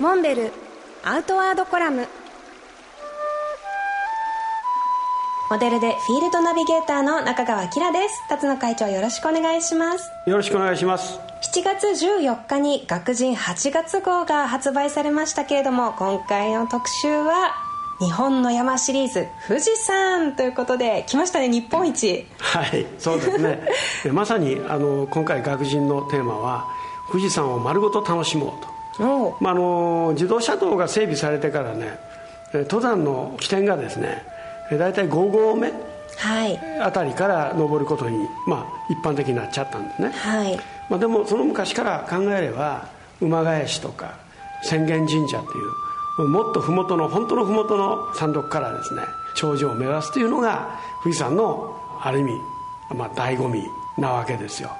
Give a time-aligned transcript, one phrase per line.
[0.00, 0.50] モンベル
[1.04, 2.08] アウトワードコラム。
[5.50, 8.26] モデルでフィールドナビゲーターの中川きらです。
[8.30, 10.10] 辰野会長よろしくお願いします。
[10.26, 11.20] よろしくお願いします。
[11.54, 17.52] 7月14日に学人8月号が発売されましたけれども今回の特集は
[17.98, 22.26] 日本の山シリーズ富士山ということで来ましたね日本一。
[22.38, 23.68] はいそうですね。
[24.14, 26.68] まさにあの今回学人のテーマは
[27.12, 28.79] 富士山を丸ごと楽しもうと
[29.40, 31.98] まあ、あの自動車道が整備されてからね
[32.52, 34.22] 登山の起点がですね
[34.70, 35.72] 大体5合目
[36.80, 40.60] あたりから登ることに、まあ、一般的になっちゃったんですね、はい。
[40.88, 42.88] まあ、でもその昔から考えれば
[43.20, 44.18] 馬返しとか
[44.62, 49.02] 浅間神社っていうもっと麓の本当の麓の山麓からですね
[49.34, 52.32] 頂上を目指すというのが富士山のある意味、
[52.94, 53.62] まあ、醍醐味
[53.98, 54.70] なわけですよ。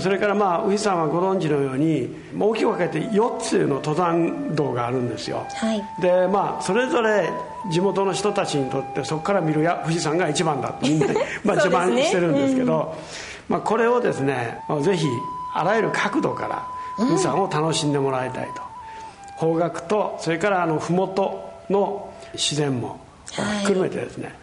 [0.00, 7.30] それからまあ富士山はご存知のように大きく分けて4つの登山道があるんですよ、はい、でまあそれぞれ
[7.72, 11.06] 地元の人たちにとってそこから見るや富士山が一番だとみんな
[11.42, 12.94] まあ自慢してるんですけど、
[13.48, 15.06] まあ、これをですねぜひ
[15.54, 16.66] あらゆる角度から
[16.98, 18.62] 富士山を楽しんでもらいたいと、
[19.36, 21.32] 方角とそれからあの麓
[21.70, 23.00] の自然も
[23.64, 24.34] 含めてですね、はい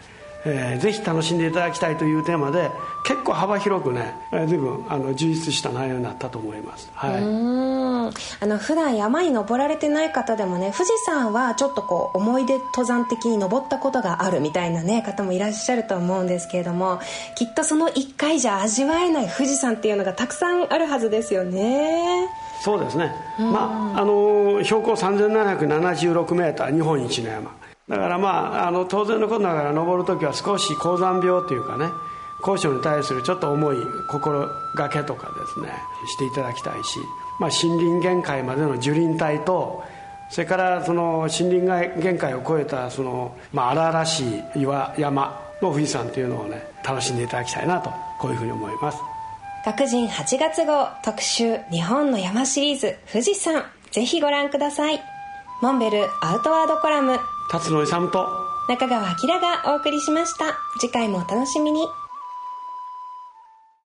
[0.48, 2.70] えー、ぜひ楽しんでいただきたいというテーマで
[3.04, 8.06] 結構幅広くね、えー、随分あの充実した内容になったと思います、はい、うん。
[8.40, 17.00] あの普段山に登られてない方でもね富士山はちょっとこう思い出登山的に登ったことがあるみたいなね方もいらっしゃると思うんですけれども
[17.34, 22.28] きっとその1回じゃ味わえない富士山っていうのがたくさんあるはずですよね。
[22.60, 27.50] そうですね、まあ、あの標高3776メーター日本一の山
[27.88, 31.90] だからまああの当然のことながら登る時は少し高山病というかね
[32.42, 33.76] 高所に対するちょっと重い
[34.10, 35.72] 心がけとかですね
[36.06, 36.98] していただきたいし、
[37.40, 39.84] まあ、森林限界までの樹林帯と
[40.30, 44.24] それからその森林限界を超えたその、まあ、荒々し
[44.56, 48.98] い岩山の富士山というのをね楽しんでいただきたいなとこういうふうに思います。
[49.64, 53.64] 学人8月号特集日本の山シリーズ富士山。
[53.90, 55.00] ぜひご覧ください。
[55.60, 57.18] モンベルアウトワードコラム。
[57.48, 58.46] 辰野勇と。
[58.68, 60.58] 中川明がお送りしました。
[60.78, 61.88] 次回もお楽しみに。